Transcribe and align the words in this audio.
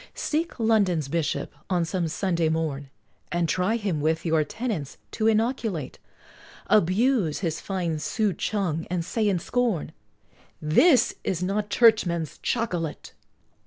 Seek 0.15 0.59
London's 0.59 1.09
Bishop, 1.09 1.53
on 1.69 1.85
some 1.85 2.07
Sunday 2.07 2.49
morn, 2.49 2.89
And 3.31 3.47
try 3.47 3.75
him 3.75 4.01
with 4.01 4.25
your 4.25 4.43
tenets 4.43 4.97
to 5.11 5.27
inoculate, 5.27 5.99
Abuse 6.65 7.41
his 7.41 7.61
fine 7.61 7.99
souchong, 7.99 8.87
and 8.89 9.05
say 9.05 9.29
in 9.29 9.37
scorn, 9.37 9.91
"This 10.59 11.13
is 11.23 11.43
not 11.43 11.69
Churchman's 11.69 12.39
Chocolate!" 12.39 13.13